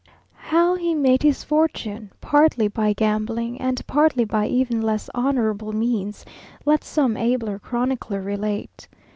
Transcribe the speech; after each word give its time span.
How 0.49 0.73
he 0.73 0.95
made 0.95 1.21
his 1.21 1.43
fortune, 1.43 2.11
partly 2.21 2.67
by 2.67 2.91
gambling, 2.93 3.61
and 3.61 3.85
partly 3.85 4.25
by 4.25 4.47
even 4.47 4.81
less 4.81 5.11
honourable 5.13 5.73
means, 5.73 6.25
let 6.65 6.83
some 6.83 7.15
abler 7.15 7.59
chronicler 7.59 8.23
relate. 8.23 8.87